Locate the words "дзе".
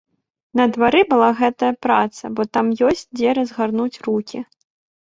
3.21-3.39